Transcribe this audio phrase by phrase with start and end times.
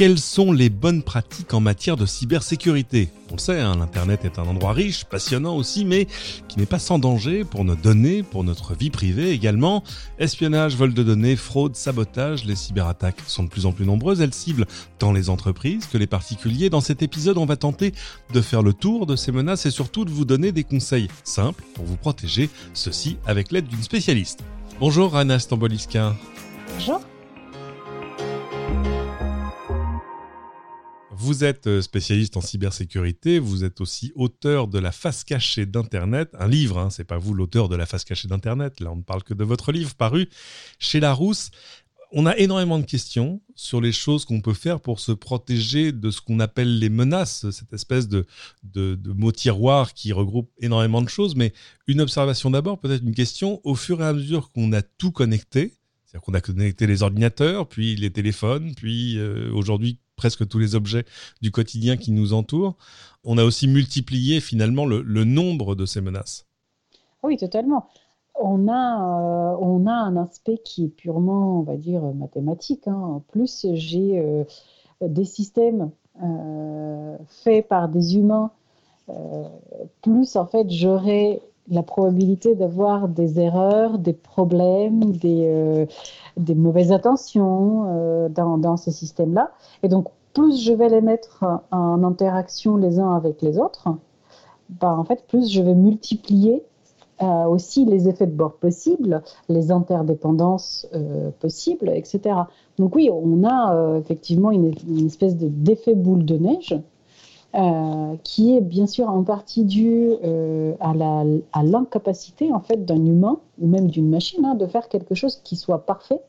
[0.00, 3.10] Quelles sont les bonnes pratiques en matière de cybersécurité?
[3.30, 6.06] On le sait, hein, l'Internet est un endroit riche, passionnant aussi, mais
[6.48, 9.84] qui n'est pas sans danger pour nos données, pour notre vie privée également.
[10.18, 14.22] Espionnage, vol de données, fraude, sabotage, les cyberattaques sont de plus en plus nombreuses.
[14.22, 14.64] Elles ciblent
[14.98, 16.70] tant les entreprises que les particuliers.
[16.70, 17.92] Dans cet épisode, on va tenter
[18.32, 21.62] de faire le tour de ces menaces et surtout de vous donner des conseils simples
[21.74, 24.44] pour vous protéger, ceci avec l'aide d'une spécialiste.
[24.80, 26.16] Bonjour Rana Stamboliska.
[26.78, 27.02] Bonjour.
[31.22, 36.30] Vous êtes euh, spécialiste en cybersécurité, vous êtes aussi auteur de La face cachée d'Internet,
[36.38, 39.02] un livre, hein, c'est pas vous l'auteur de La face cachée d'Internet, là on ne
[39.02, 40.30] parle que de votre livre paru
[40.78, 41.50] chez Larousse.
[42.10, 46.10] On a énormément de questions sur les choses qu'on peut faire pour se protéger de
[46.10, 48.24] ce qu'on appelle les menaces, cette espèce de,
[48.64, 51.36] de, mot tiroir qui regroupe énormément de choses.
[51.36, 51.52] Mais
[51.86, 55.74] une observation d'abord, peut-être une question, au fur et à mesure qu'on a tout connecté,
[56.06, 60.74] c'est-à-dire qu'on a connecté les ordinateurs, puis les téléphones, puis euh, aujourd'hui presque tous les
[60.74, 61.06] objets
[61.40, 62.76] du quotidien qui nous entourent,
[63.24, 66.46] on a aussi multiplié finalement le, nombre de ces menaces.
[67.22, 67.88] Oui, totalement.
[68.34, 72.86] On a, euh, on a un aspect qui est purement, on va dire, mathématique.
[72.86, 72.96] Hein.
[72.96, 74.44] En plus, j'ai euh,
[75.00, 75.90] des systèmes
[77.28, 78.50] faits par des humains.
[80.02, 85.86] plus, en fait, j'aurais la probabilité d'avoir des erreurs, des problèmes, des, euh,
[86.54, 89.52] mauvaises intentions euh, dans, ces systèmes-là.
[89.82, 93.88] Et donc, plus je vais les mettre en interaction les uns avec les autres,
[94.80, 96.64] bah, en fait, plus je vais multiplier
[97.22, 100.88] euh, aussi les effets de bord possibles, les interdépendances
[101.40, 102.36] possibles, etc.
[102.78, 104.72] Donc oui, on a effectivement une
[105.04, 106.80] espèce d'effet boule de neige
[107.56, 113.40] euh, qui est bien sûr en partie dû euh, à l'incapacité en fait d'un humain
[113.58, 116.20] ou même d'une machine hein, de faire quelque chose qui soit parfait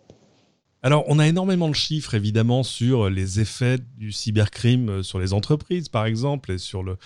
[0.84, 5.31] alors, on a énormément de chiffres, évidemment, sur les effets du cybercrime euh, sur les
[5.31, 6.97] entreprises, par exemple, et sur le,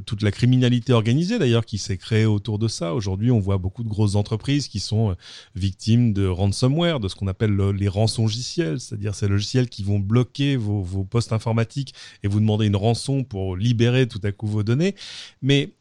[0.00, 2.94] toute la criminalité organisée, d'ailleurs, qui s'est créée autour de ça.
[2.94, 5.14] Aujourd'hui, on voit beaucoup de grosses entreprises qui sont euh,
[5.56, 10.56] victimes de ransomware, de ce qu'on appelle les rançongiciels, c'est-à-dire ces logiciels qui vont bloquer
[10.56, 14.62] vos, vos postes informatiques et vous demander une rançon pour libérer tout à coup vos
[14.62, 14.94] données.
[15.42, 15.72] Mais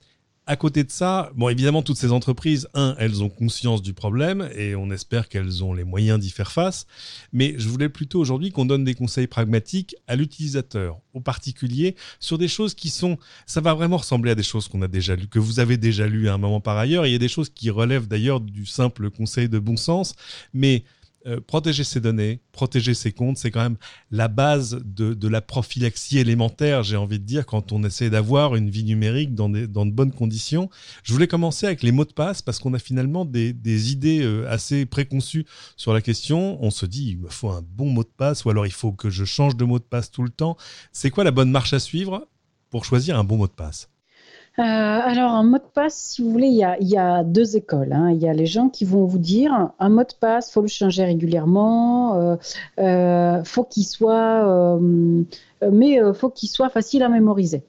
[0.48, 4.48] à côté de ça, bon, évidemment, toutes ces entreprises, un, elles ont conscience du problème
[4.56, 6.86] et on espère qu'elles ont les moyens d'y faire face.
[7.34, 12.38] Mais je voulais plutôt aujourd'hui qu'on donne des conseils pragmatiques à l'utilisateur, au particulier, sur
[12.38, 13.18] des choses qui sont,
[13.48, 16.08] ça va vraiment ressembler à des choses qu'on a déjà lues, que vous avez déjà
[16.08, 17.08] lues à un moment par ailleurs.
[17.08, 20.14] il y a des choses qui relèvent d'ailleurs du simple conseil de bon sens,
[20.54, 20.84] mais
[21.28, 23.78] euh, protéger ses données, protéger ses comptes, c'est quand même
[24.12, 28.70] la base de, la prophylaxie élémentaire, j'ai envie de dire, quand on essaie d'avoir une
[28.70, 30.70] vie numérique dans, de bonnes conditions.
[31.04, 33.56] Je voulais commencer avec les mots de passe parce qu'on a finalement des,
[33.92, 35.46] idées euh, assez préconçues
[35.78, 36.64] sur la question.
[36.64, 38.92] On se dit, il me faut un bon mot de passe ou alors il faut
[38.92, 40.58] que je change de mot de passe tout le temps.
[40.92, 42.28] C'est quoi la bonne marche à suivre
[42.70, 43.90] pour choisir un bon mot de passe?
[44.58, 47.92] Euh, alors, un mot de passe, si vous voulez, il y a, deux écoles.
[47.92, 48.12] Hein.
[48.12, 50.68] Il y a les gens qui vont vous dire un mot de passe, faut le
[50.68, 52.36] changer régulièrement, euh,
[52.80, 55.24] euh faut qu'il soit, euh,
[55.72, 57.64] mais faut qu'il soit facile à mémoriser.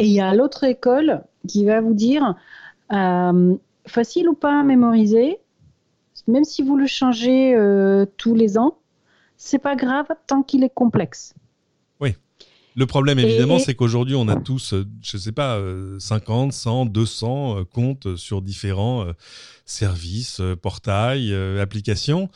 [0.00, 2.34] Et il y a l'autre école qui va vous dire
[3.86, 5.38] facile ou pas à mémoriser,
[6.26, 7.56] même si vous le changez
[8.16, 8.78] tous les ans,
[9.36, 11.34] c'est pas grave tant qu'il est complexe.
[12.78, 15.60] Le problème, évidemment, c'est qu'aujourd'hui, on a tous, euh, je ne sais pas,
[15.98, 19.12] 50, 100, 200 comptes sur différents euh,
[19.64, 22.28] services, euh, portails, applications.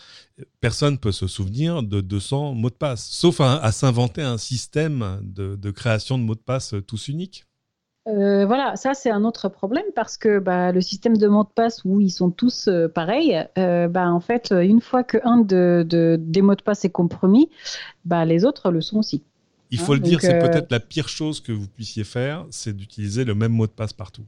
[0.61, 5.21] Personne ne peut se souvenir de 200 mots de passe, sauf à, s'inventer un système
[5.23, 7.45] de, création de mots de passe tous uniques.
[8.07, 11.83] voilà, ça c'est un autre problème parce que bah, le système de mots de passe
[11.85, 15.87] où ils sont tous pareils, bah, en fait, une fois qu'un de,
[16.19, 17.49] des mots de passe est compromis,
[18.05, 19.23] bah, les autres le sont aussi.
[19.73, 22.77] Il faut le dire, c'est euh, peut-être la pire chose que vous puissiez faire, c'est
[22.77, 24.23] d'utiliser le même mot de passe partout.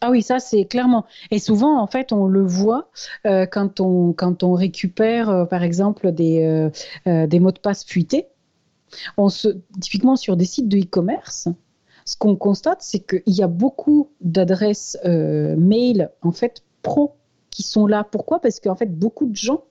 [0.00, 1.06] Ah oui, ça c'est clairement.
[1.32, 2.88] Et souvent, en fait, on le voit
[3.26, 6.70] euh, quand, on, quand on récupère, euh, par exemple, des,
[7.04, 8.26] des mots de passe fuités.
[9.16, 9.48] On se,
[9.80, 11.48] typiquement sur des sites de e-commerce,
[12.04, 17.16] ce qu'on constate, c'est qu'il y a beaucoup d'adresses mail, en fait, pro
[17.50, 18.04] qui sont là.
[18.04, 18.40] Pourquoi?
[18.40, 19.64] Parce qu'en fait, beaucoup de gens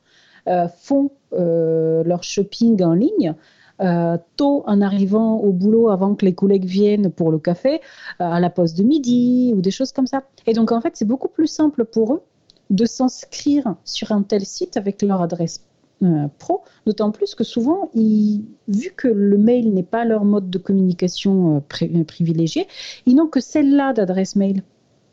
[0.81, 3.36] font leur shopping en ligne
[3.81, 7.81] euh, tôt en arrivant au boulot avant que les collègues viennent pour le café,
[8.22, 10.24] euh, à la pause de midi ou des choses comme ça.
[10.46, 12.22] Et donc en fait, c'est beaucoup plus simple pour eux
[12.70, 15.66] de s'inscrire sur un tel site avec leur adresse
[16.04, 20.58] euh, pro, d'autant plus que souvent, vu que le mail n'est pas leur mode de
[20.60, 21.64] communication
[22.08, 22.68] privilégié,
[23.08, 24.64] ils n'ont que celle-là d'adresse mail.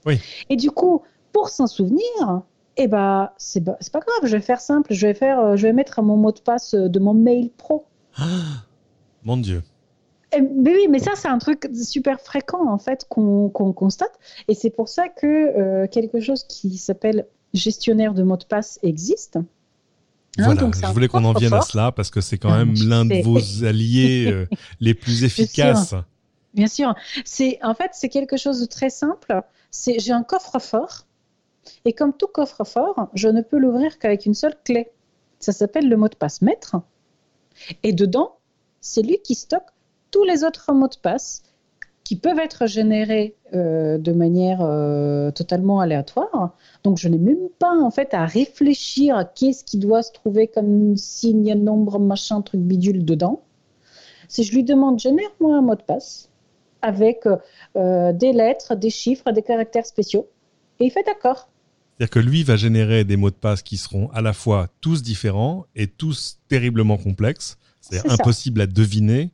[0.05, 0.19] Oui.
[0.51, 1.03] Et du coup,
[1.33, 2.43] pour s'en souvenir,
[2.77, 5.73] eh ben, c'est pas, pas grave, je vais faire simple, je vais, faire, je vais
[5.73, 7.87] mettre mon mot de passe de mon mail pro.
[8.20, 8.64] Ah,
[9.25, 9.62] mon Dieu.
[10.32, 14.12] Eh, mais oui, mais ça, c'est un truc super fréquent, en fait, qu'on constate.
[14.49, 18.78] Et c'est pour ça que euh, quelque chose qui s'appelle gestionnaire de mots de passe
[18.82, 19.38] existe.
[20.38, 23.05] Hein, voilà, je voulais qu'on en vienne à cela parce que c'est quand même l'un
[23.05, 24.46] de vos alliés euh,
[24.78, 25.94] les plus efficaces.
[26.55, 26.94] Bien sûr.
[27.25, 29.43] C'est en fait c'est quelque chose de très simple.
[29.70, 31.06] C'est j'ai un coffre-fort
[31.84, 34.88] et comme tout coffre-fort, je ne peux l'ouvrir qu'avec une seule clé.
[35.38, 36.76] Ça s'appelle le mot de passe maître.
[37.83, 38.37] Et dedans,
[38.81, 39.71] c'est lui qui stocke
[40.11, 41.43] tous les autres mots de passe
[42.05, 46.57] qui peuvent être générés euh, de manière euh, totalement aléatoire.
[46.83, 50.49] Donc, je n'ai même pas en fait à réfléchir à qu'est-ce qui doit se trouver
[50.49, 53.43] comme signe, nombre, machin, truc bidule dedans.
[54.27, 56.31] Si je lui demande génère-moi un mot de passe
[56.83, 57.27] avec
[57.77, 60.27] euh, des lettres, des chiffres, des caractères spéciaux,
[60.81, 61.49] et il fait d'accord.
[62.00, 65.02] C'est-à-dire que lui va générer des mots de passe qui seront à la fois tous
[65.02, 67.58] différents et tous terriblement complexes.
[67.82, 69.32] C'est impossible à deviner.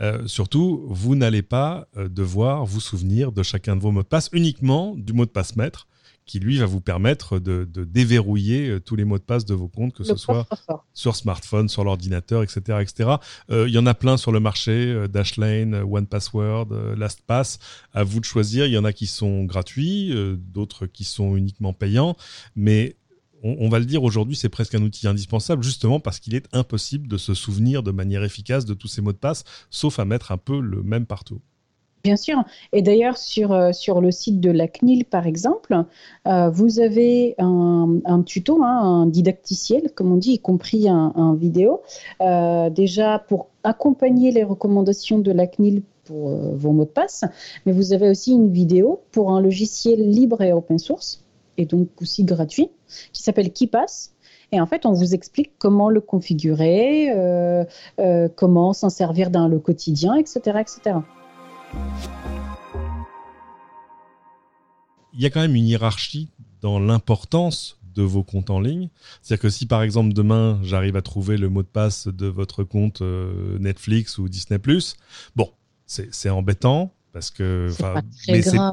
[0.00, 4.08] Euh, surtout, vous n'allez pas euh, devoir vous souvenir de chacun de vos mots de
[4.08, 5.88] passe, uniquement du mot de passe maître,
[6.26, 9.68] qui lui va vous permettre de, déverrouiller euh, tous les mots de passe de vos
[9.68, 10.46] comptes, que ce soit
[10.92, 12.78] sur smartphone, sur l'ordinateur, etc.
[12.80, 13.16] etc.
[13.50, 17.58] Il y en a plein sur le marché, Dashlane, OnePassword, LastPass.
[17.92, 18.66] À vous de choisir.
[18.66, 22.16] Il y en a qui sont gratuits, d'autres qui sont uniquement payants.
[22.54, 22.96] Mais
[23.42, 27.08] on, va le dire aujourd'hui, c'est presque un outil indispensable, justement parce qu'il est impossible
[27.08, 30.32] de se souvenir de manière efficace de tous ces mots de passe, sauf à mettre
[30.32, 31.40] un peu le même partout.
[32.06, 32.44] Bien sûr.
[32.72, 35.76] Et d'ailleurs, sur, euh, sur le site de la CNIL, par exemple,
[36.28, 41.82] euh, vous avez un, tuto, hein, un didacticiel, comme on dit, y compris un, vidéo,
[42.20, 47.24] euh, déjà pour accompagner les recommandations de la CNIL pour vos mots de passe,
[47.64, 51.24] mais vous avez aussi une vidéo pour un logiciel libre et open source
[51.58, 52.70] et donc aussi gratuit,
[53.12, 54.12] qui s'appelle KeePass.
[54.52, 57.10] Et en fait, on vous explique comment le configurer,
[58.36, 61.00] comment s'en servir dans le quotidien, etc., etc.
[65.12, 66.28] Il y a quand même une hiérarchie
[66.60, 68.90] dans l'importance de vos comptes en ligne.
[69.22, 72.64] C'est-à-dire que si par exemple demain j'arrive à trouver le mot de passe de votre
[72.64, 74.58] compte euh, Netflix ou Disney⁇
[75.34, 75.50] bon,
[75.86, 77.70] c'est embêtant, parce que,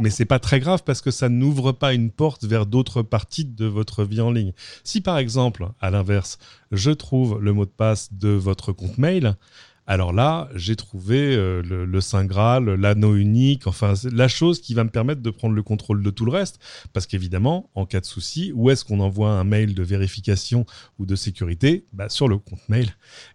[0.01, 3.45] mais c'est pas très grave parce que ça n'ouvre pas une porte vers d'autres parties
[3.45, 4.51] de votre vie en ligne.
[4.83, 6.39] Si par exemple, à l'inverse,
[6.73, 9.37] je trouve le mot de passe de votre compte mail,
[9.85, 14.85] alors là, j'ai trouvé euh, le, Saint Graal, l'anneau unique, enfin la chose qui va
[14.85, 16.59] me permettre de prendre le contrôle de tout le reste.
[16.93, 20.65] Parce qu'évidemment, en cas de souci, où est-ce qu'on envoie un mail de vérification
[20.99, 21.85] ou de sécurité?
[21.91, 22.89] Bah, Sur le compte mail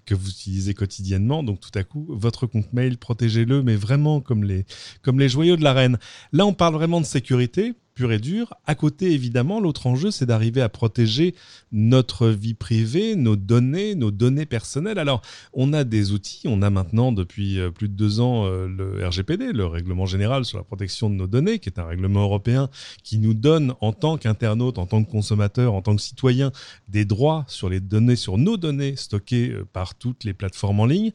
[0.07, 1.43] que vous utilisez quotidiennement.
[1.43, 4.65] Donc tout à coup, votre compte mail, protégez-le, mais vraiment comme les,
[5.03, 5.99] comme les joyaux de la reine.
[6.33, 8.55] Là, on parle vraiment de sécurité pur et dur.
[8.65, 11.35] À côté, évidemment, l'autre enjeu, c'est d'arriver à protéger
[11.73, 15.01] notre vie privée, nos données, nos données personnelles.
[15.01, 15.21] Alors,
[15.53, 16.43] on a des outils.
[16.45, 20.45] On a maintenant, depuis euh, plus de deux ans, euh, le RGPD, le Règlement général
[20.45, 22.71] sur la protection de nos données, qui est un règlement européen
[23.03, 26.53] qui nous donne, en tant qu'internaute, en tant que consommateur, en tant que citoyen,
[26.87, 30.87] des droits sur les données, sur nos données stockées euh, par toutes les plateformes en
[30.87, 31.11] ligne.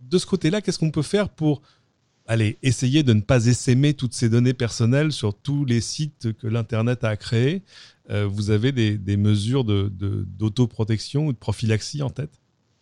[0.00, 1.62] De ce côté-là, qu'est-ce qu'on peut faire pour
[2.26, 6.46] allez, essayez de ne pas essaimer toutes ces données personnelles sur tous les sites que
[6.46, 7.62] l'Internet a créés.
[8.10, 12.40] Euh, vous avez des, mesures d'autoprotection de, ou de prophylaxie en tête?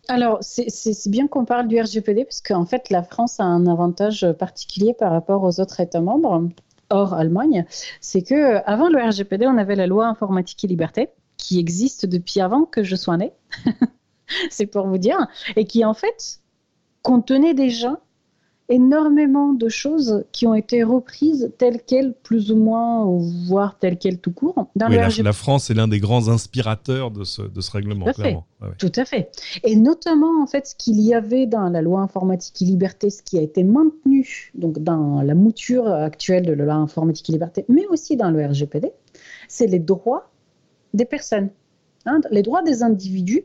[0.09, 4.27] Alors, c'est bien qu'on parle du RGPD, parce qu'en fait, la France a un avantage
[4.37, 6.49] particulier par rapport aux autres États membres,
[6.89, 7.65] hors Allemagne.
[8.01, 12.41] C'est que avant le RGPD, on avait la loi informatique et liberté, qui existe depuis
[12.41, 13.31] avant que je sois née.
[14.49, 15.25] c'est pour vous dire.
[15.55, 16.41] Et qui, en fait,
[17.01, 17.97] contenait déjà
[18.69, 23.05] énormément de choses qui ont été reprises telles quelles, plus ou moins,
[23.47, 24.67] voire telles quelles tout court.
[24.75, 28.13] Dans la, la, France est l'un des grands inspirateurs de ce, de ce règlement, tout
[28.13, 28.45] clairement.
[28.77, 29.29] Tout à fait.
[29.63, 33.21] Et notamment, en fait, ce qu'il y avait dans la loi informatique et liberté, ce
[33.21, 37.65] qui a été maintenu donc dans la mouture actuelle de la loi informatique et liberté,
[37.67, 38.93] mais aussi dans le RGPD,
[39.49, 40.31] c'est les droits
[40.93, 41.49] des personnes,
[42.05, 43.43] hein, les droits des individus,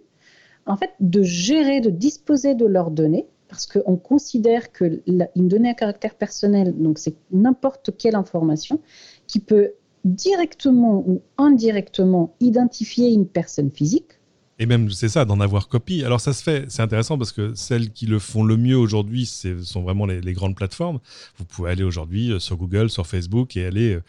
[0.67, 5.01] en fait, de gérer, de disposer de leurs données parce qu'on considère qu'une
[5.37, 8.81] donnée à caractère personnel, donc c'est n'importe quelle information,
[9.27, 9.73] qui peut
[10.05, 14.18] directement ou indirectement identifier une personne physique,
[14.61, 16.03] et même, c'est ça, d'en avoir copie.
[16.03, 19.25] Alors ça se fait, c'est intéressant parce que celles qui le font le mieux aujourd'hui,
[19.25, 20.99] ce sont vraiment les, grandes plateformes.
[21.39, 24.03] Vous pouvez aller aujourd'hui euh, sur Google, sur Facebook et aller euh,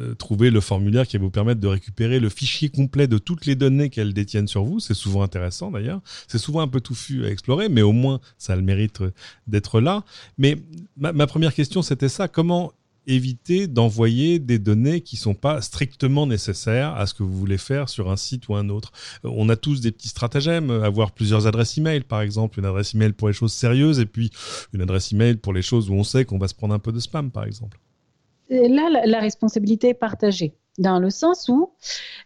[0.00, 3.46] euh, trouver le formulaire qui va vous permettre de récupérer le fichier complet de toutes
[3.46, 4.78] les données qu'elles détiennent sur vous.
[4.78, 6.00] C'est souvent intéressant d'ailleurs.
[6.28, 9.02] C'est souvent un peu touffu à explorer, mais au moins ça a le mérite
[9.46, 10.04] d'être là.
[10.36, 10.58] Mais
[10.98, 12.28] ma, ma première question, c'était ça.
[12.28, 12.72] Comment
[13.06, 17.88] éviter d'envoyer des données qui sont pas strictement nécessaires à ce que vous voulez faire
[17.88, 18.92] sur un site ou un autre.
[19.24, 22.94] Euh, on a tous des petits stratagèmes, avoir plusieurs adresses email par exemple, une adresse
[22.94, 24.30] email pour les choses sérieuses et puis
[24.72, 26.92] une adresse email pour les choses où on sait qu'on va se prendre un peu
[26.92, 27.78] de spam par exemple.
[28.48, 31.70] là, la responsabilité est partagée dans le sens où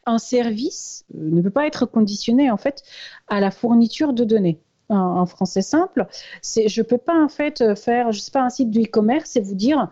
[0.07, 2.83] un service euh, ne peut pas être conditionné en fait
[3.29, 4.61] à la fourniture de données.
[4.91, 6.07] En, français simple,
[6.41, 9.43] c'est je peux pas en fait faire je sais pas un site de e-commerce et
[9.43, 9.91] vous dire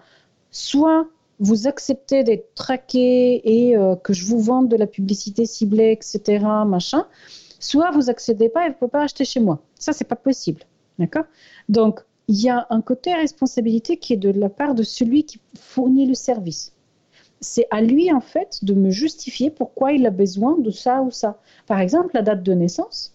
[0.56, 1.06] soit
[1.38, 6.44] vous acceptez d'être traqué et euh, que je vous vende de la publicité ciblée, etc.,
[6.66, 7.06] machin,
[7.60, 9.60] soit vous accédez pas et vous ne pouvez pas acheter chez moi.
[9.78, 10.62] Ça, c'est pas possible.
[10.98, 11.24] D'accord?
[11.68, 15.40] Donc, il y a un côté responsabilité qui est de la part de celui qui
[15.54, 16.72] fournit le service
[17.40, 21.10] c'est à lui en fait de me justifier pourquoi il a besoin de ça ou
[21.10, 21.38] ça.
[21.66, 23.14] Par exemple, la date de naissance.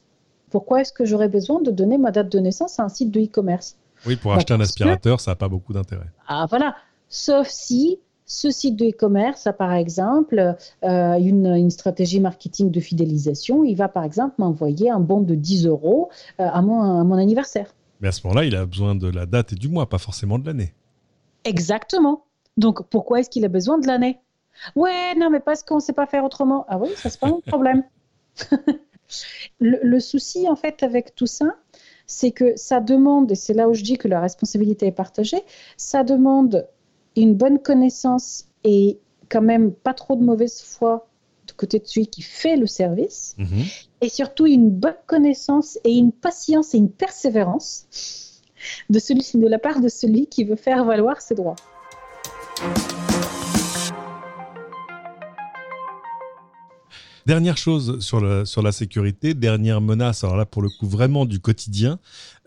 [0.49, 3.21] Pourquoi est-ce que j'aurais besoin de donner ma date de naissance à un site de
[3.21, 3.77] e-commerce?
[4.05, 6.07] Oui, pour acheter un aspirateur, ça n'a pas beaucoup d'intérêt.
[6.27, 6.75] Ah voilà,
[7.11, 13.63] sauf si ce site de e-commerce a par exemple euh, une, stratégie marketing de fidélisation.
[13.63, 17.15] Il va par exemple m'envoyer un bon de 10 euros euh, à, mon, à mon
[17.15, 17.75] anniversaire.
[17.99, 20.39] Mais à ce moment-là, il a besoin de la date et du mois, pas forcément
[20.39, 20.73] de l'année.
[21.43, 22.23] Exactement.
[22.57, 24.19] Donc, pourquoi est-ce qu'il a besoin de l'année?
[24.75, 26.65] Ouais, non, mais parce qu'on ne sait pas faire autrement.
[26.67, 27.83] Ah oui, ça, c'est pas mon problème.
[29.59, 31.55] le, souci, en fait, avec tout ça,
[32.07, 35.41] c'est que ça demande, et c'est là où je dis que la responsabilité est partagée,
[35.77, 36.67] ça demande
[37.15, 38.99] une bonne connaissance et
[39.29, 41.07] quand même pas trop de mauvaise foi
[41.47, 43.63] de côté de celui qui fait le service, mhm.
[44.01, 48.41] et surtout une bonne connaissance et une patience et une persévérance
[48.89, 51.55] de, celui, de la part de celui qui veut faire valoir ses droits.
[57.27, 61.25] Dernière chose sur, le, sur la sécurité, dernière menace, alors là pour le coup vraiment
[61.25, 61.99] du quotidien,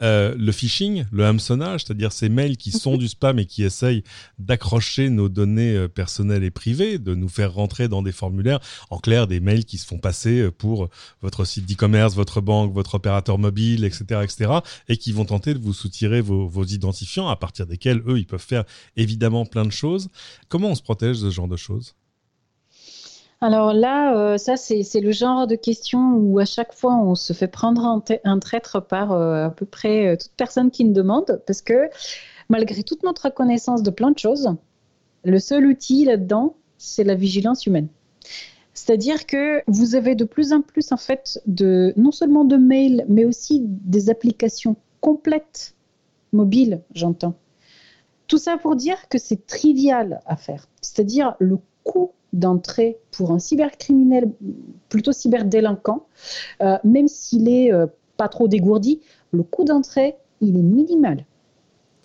[0.03, 4.03] euh, le phishing, le hameçonnage, c'est-à-dire ces mails qui sont du spam et qui essayent
[4.41, 8.59] d'accrocher nos données euh, personnelles et privées, de nous faire rentrer dans des formulaires,
[8.91, 10.89] en clair des mails qui se font passer euh, pour
[11.23, 14.51] votre site d'e-commerce, votre banque, votre opérateur mobile, etc., etc.,
[14.89, 18.27] et qui vont tenter de vous soutirer vos, vos identifiants à partir desquels eux ils
[18.27, 18.65] peuvent faire
[18.97, 20.09] évidemment plein de choses.
[20.49, 21.95] Comment on se protège de ce genre de choses?
[23.41, 27.33] Alors là, euh, ça, c'est le genre de question où à chaque fois, on se
[27.33, 31.43] fait prendre un, traître par euh, à peu près euh, toute personne qui nous demande,
[31.47, 31.91] parce que
[32.49, 34.55] malgré toute notre connaissance de plein de choses,
[35.25, 37.89] le seul outil là-dedans, c'est la vigilance humaine.
[38.73, 43.05] C'est-à-dire que vous avez de plus en plus, en fait, de, non seulement de mails,
[43.09, 45.75] mais aussi des applications complètes,
[46.33, 47.35] mobiles, j'entends.
[48.27, 50.67] Tout ça pour dire que c'est trivial à faire.
[50.81, 54.31] C'est-à-dire le coût d'entrée pour un cybercriminel,
[54.89, 56.07] plutôt cyberdélinquant,
[56.61, 57.87] euh, même s'il est euh,
[58.17, 59.01] pas trop dégourdi,
[59.33, 61.25] le coût d'entrée, il est minimal.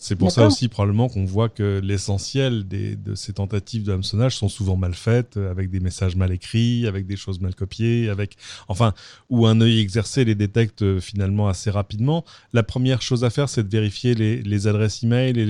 [0.02, 4.48] C'est pour ça aussi probablement qu'on voit que l'essentiel de ces tentatives de hameçonnage sont
[4.48, 8.38] souvent mal faites, avec des messages mal écrits, avec des choses mal copiées, avec
[8.70, 8.94] enfin
[9.30, 12.24] où un œil exercé les détecte euh, finalement assez rapidement.
[12.54, 15.46] La première chose à faire, c'est de vérifier les, adresses e-mail et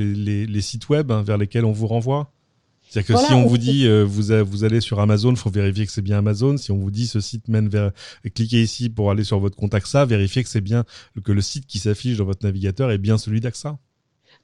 [0.48, 2.32] les, sites web hein, vers lesquels on vous renvoie.
[2.90, 5.86] C'est-à-dire que si on vous dit euh, vous, vous allez sur Amazon, il faut vérifier
[5.86, 6.58] que c'est bien Amazon.
[6.58, 7.92] Si on vous dit ce site mène vers
[8.34, 10.86] cliquez ici pour aller sur votre compte AXA, vérifiez que c'est bien
[11.24, 13.78] que le site qui s'affiche dans votre navigateur est bien celui d'AXA.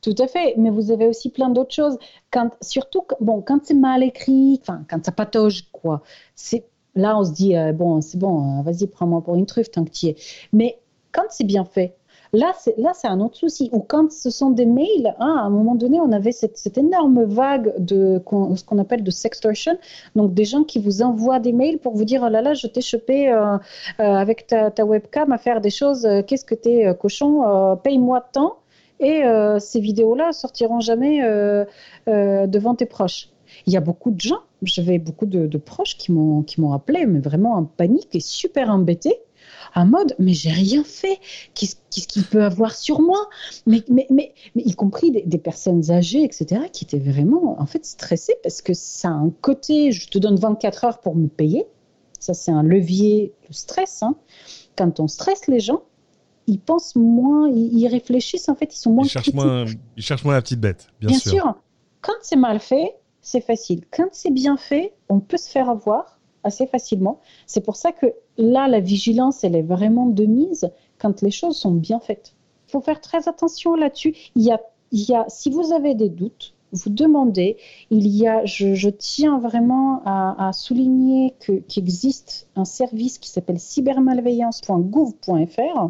[0.02, 1.98] Tout à fait, mais vous avez aussi plein d'autres choses.
[2.30, 6.04] Quand, surtout, bon, quand c'est mal écrit, enfin, quand ça patauge, quoi.
[6.36, 9.72] C'est là, on se dit euh, bon, c'est bon, euh, vas-y, prends-moi pour une truffe
[9.72, 10.16] tant que tu y es.
[10.54, 10.78] Mais
[11.12, 11.96] quand c'est bien fait,
[12.36, 13.70] Là, c'est là, c'est un autre souci.
[13.72, 17.24] Ou quand ce sont des mails, hein, à un moment donné, on avait cette, énorme
[17.24, 18.22] vague de
[18.56, 19.78] ce qu'on appelle de sextortion,
[20.16, 22.68] donc des gens qui vous envoient des mails pour vous dire oh là là, je
[22.68, 23.56] t'ai chopé euh,
[24.02, 26.06] euh, avec ta, webcam à faire des choses.
[26.06, 28.58] Euh, qu'est-ce que t'es cochon Paye-moi tant.
[29.00, 29.24] Et
[29.60, 31.20] ces vidéos-là sortiront jamais
[32.08, 33.30] devant tes proches.
[33.66, 36.74] Il y a beaucoup de gens, j'avais beaucoup de, de proches qui m'ont qui m'ont
[36.74, 39.20] appelé, mais vraiment en panique et super embêtés
[39.76, 41.20] en mode mais j'ai rien fait,
[41.54, 43.30] qu'est-ce qu'il peut avoir sur moi?
[43.66, 47.86] Mais, mais, mais, mais, y compris des, personnes âgées, etc., qui étaient vraiment en fait
[47.86, 51.66] stressées parce que ça a un côté, je te donne 24 heures pour me payer,
[52.20, 54.02] ça c'est un levier de stress.
[54.02, 54.16] Hein.
[54.78, 55.84] Quand on stresse les gens,
[56.48, 59.66] ils pensent moins, ils, réfléchissent en fait, ils sont moins ils cherchent moins,
[59.98, 61.56] ils cherchent moins la petite bête, bien, bien sûr.
[62.02, 63.82] Quand c'est mal fait, c'est facile.
[63.92, 66.15] Quand c'est bien fait, on peut se faire avoir
[66.46, 67.20] assez facilement.
[67.48, 71.58] C'est pour ça que là, la vigilance, elle est vraiment de mise quand les choses
[71.58, 72.34] sont bien faites.
[72.68, 74.16] Il faut faire très attention là-dessus.
[74.36, 74.62] Il y a,
[74.92, 77.58] il y a, si vous avez des doutes, vous demandez.
[77.90, 85.90] Il y a, je, tiens vraiment à, souligner qu'il existe un service qui s'appelle cybermalveillance.gouv.fr,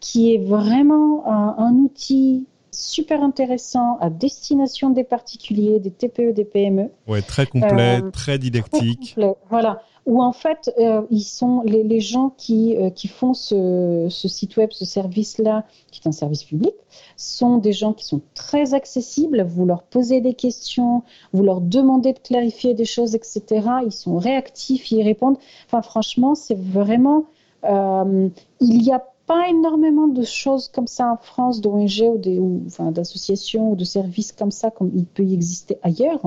[0.00, 6.90] qui est vraiment un, outil super intéressant à destination des particuliers, des TPE, des PME.
[7.06, 9.16] Ouais, très complet, euh, très didactique.
[9.48, 9.82] voilà.
[10.06, 14.58] Où en fait, euh, ils sont les, gens qui, euh, qui font ce, ce, site
[14.58, 16.74] web, ce service-là, qui est un service public,
[17.16, 19.42] sont des gens qui sont très accessibles.
[19.48, 23.66] Vous leur posez des questions, vous leur demandez de clarifier des choses, etc.
[23.86, 25.38] Ils sont réactifs, ils répondent.
[25.66, 27.24] Enfin, franchement, c'est vraiment.
[27.64, 32.02] il y a pas énormément de choses comme ça en France, d'ONG
[32.38, 36.20] ou, enfin, d'associations ou de services comme ça, comme il peut y exister ailleurs.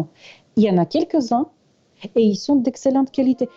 [0.56, 1.48] Il y en a quelques-uns
[2.16, 3.50] et ils sont d'excellente qualité.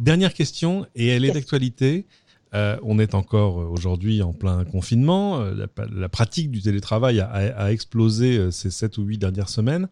[0.00, 2.06] Dernière question, et elle est d'actualité.
[2.54, 5.40] Euh, on est encore euh, aujourd'hui en plein confinement.
[5.40, 9.88] Euh, la, pratique du télétravail a, a explosé ces sept ou huit dernières semaines.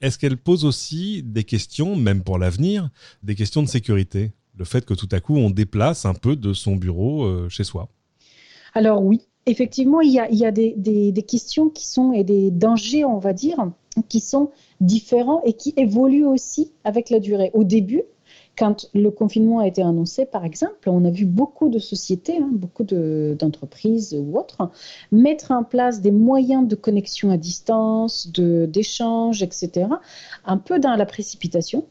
[0.00, 2.90] Est-ce qu'elle pose aussi des questions, même pour l'avenir,
[3.22, 4.32] des questions de sécurité?
[4.58, 7.64] Le fait que tout à coup on déplace un peu de son bureau euh, chez
[7.64, 7.88] soi
[8.74, 13.32] Alors oui, effectivement, il y a, des, questions qui sont, et des dangers, on va
[13.32, 13.70] dire,
[14.08, 14.50] qui sont
[14.80, 17.50] différents et qui évoluent aussi avec la durée.
[17.54, 18.02] Au début,
[18.56, 22.50] quand le confinement a été annoncé, par exemple, on a vu beaucoup de sociétés, hein,
[22.50, 24.70] beaucoup d'entreprises ou autres,
[25.12, 29.88] mettre en place des moyens de connexion à distance, d'échange, etc.,
[30.44, 31.84] un peu dans la précipitation.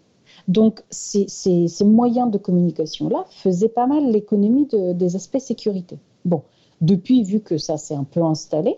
[0.48, 1.27] Donc, ces,
[1.84, 5.98] moyens de communication-là faisaient pas mal l'économie des aspects sécurité.
[6.24, 6.43] Bon,
[6.81, 8.77] depuis, vu que ça s'est un peu installé,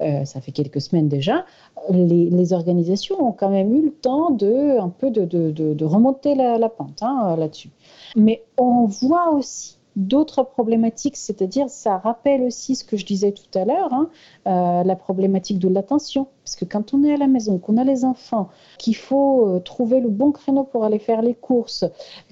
[0.00, 1.44] euh, ça fait quelques semaines déjà,
[1.90, 7.02] les, organisations ont quand même eu le temps de un peu de, remonter la, pente
[7.02, 7.70] hein, là-dessus.
[8.16, 13.58] Mais on voit aussi d'autres problématiques, c'est-à-dire ça rappelle aussi ce que je disais tout
[13.58, 14.08] à l'heure, hein,
[14.46, 16.28] euh, la problématique de l'attention.
[16.44, 19.60] Parce que quand on est à la maison, qu'on a les enfants, qu'il faut euh,
[19.60, 21.84] trouver le bon créneau pour aller faire les courses,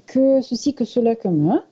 [0.07, 1.65] que ceci, que cela, comme un,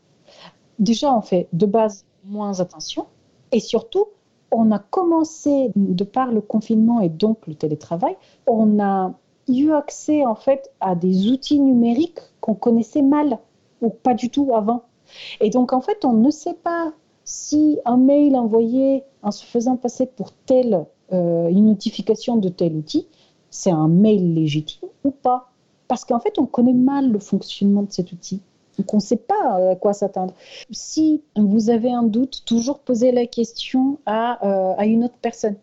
[0.79, 3.07] déjà on fait de base moins attention.
[3.53, 4.07] Et surtout,
[4.51, 9.15] on a commencé, de par le confinement et donc le télétravail, on a
[9.49, 13.39] eu accès en fait à des outils numériques qu'on connaissait mal
[13.83, 14.83] ou pas du tout avant.
[15.41, 16.93] Et donc en fait, on ne sait pas
[17.25, 22.77] si un mail envoyé en se faisant passer pour telle euh, une notification de tel
[22.77, 23.07] outil,
[23.51, 25.51] c'est un mail légitime ou pas.
[25.89, 28.41] Parce qu'en fait, on connaît mal le fonctionnement de cet outil.
[28.79, 30.35] Donc on ne sait pas euh, à quoi s'attendre.
[30.71, 35.57] Si vous avez un doute, toujours posez la question à, euh, à une autre personne.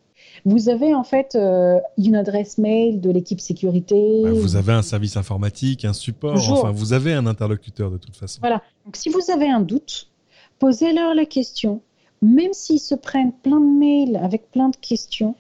[0.46, 4.22] Vous avez en fait euh, une adresse mail de l'équipe sécurité.
[4.24, 8.16] Bah, vous avez un service informatique, un support, enfin vous avez un interlocuteur de toute
[8.16, 8.40] façon.
[8.42, 8.62] Voilà.
[8.86, 10.10] Donc si vous avez un doute,
[10.60, 11.82] posez-leur la question.
[12.22, 15.36] Même s'ils se prennent plein de mails avec plein de questions,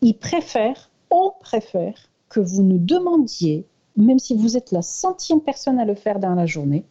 [0.00, 1.94] ils préfèrent, on préfère
[2.30, 6.34] que vous nous demandiez, même si vous êtes la centième personne à le faire dans
[6.34, 6.84] la journée,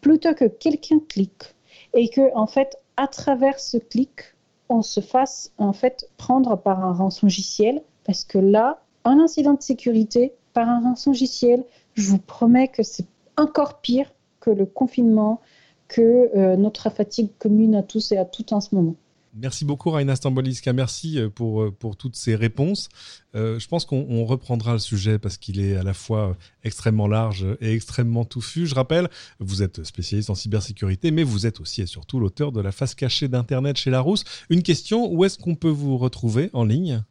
[0.00, 1.54] plutôt que quelqu'un clique
[1.94, 4.34] et que en fait à travers ce clic
[4.68, 9.62] on se fasse en fait prendre par un rançongiciel parce que là un incident de
[9.62, 11.64] sécurité par un rançongiciel
[11.94, 15.40] je vous promets que c'est encore pire que le confinement
[15.88, 18.94] que euh, notre fatigue commune à tous et à toutes en ce moment.
[19.36, 22.88] Merci beaucoup Raina Stamboliska, merci euh, pour, euh, pour toutes ces réponses.
[23.34, 27.44] Euh, je pense qu'on reprendra le sujet parce qu'il est à la fois extrêmement large
[27.60, 28.66] et extrêmement touffu.
[28.66, 32.60] Je rappelle, vous êtes spécialiste en cybersécurité, mais vous êtes aussi et surtout l'auteur de
[32.60, 34.22] la face cachée d'Internet chez Larousse.
[34.50, 37.02] Une question, où est-ce qu'on peut vous retrouver en ligne?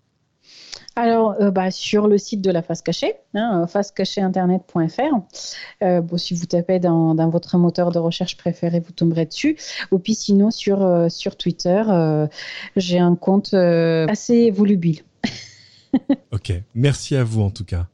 [0.95, 5.01] Alors, euh, bah, sur le site de la face cachée, hein, facecachéinternet.fr.
[5.83, 9.57] Euh, bon, si vous tapez dans, votre moteur de recherche préféré, vous tomberez dessus.
[9.91, 11.81] Ou puis sinon, sur, euh, sur Twitter,
[12.75, 15.01] j'ai un compte assez volubile.
[16.31, 17.87] ok, merci à vous en tout cas.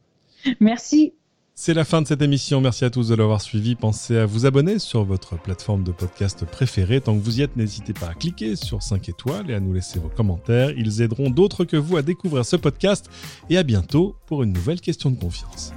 [0.60, 1.14] Merci.
[1.62, 2.62] C'est la fin de cette émission.
[2.62, 3.74] Merci à tous de l'avoir suivi.
[3.74, 7.02] Pensez à vous abonner sur votre plateforme de podcast préférée.
[7.02, 9.74] Tant que vous y êtes, n'hésitez pas à cliquer sur 5 étoiles et à nous
[9.74, 10.70] laisser vos commentaires.
[10.70, 13.10] Ils aideront d'autres que vous à découvrir ce podcast.
[13.50, 15.74] Et à bientôt pour une nouvelle question de confiance.